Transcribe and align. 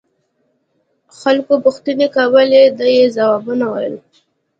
خلقو 1.19 1.55
پوښتنې 1.65 2.07
کولې 2.17 2.63
ده 2.77 2.87
يې 2.95 3.05
ځوابونه 3.15 3.65
ويل. 3.73 3.95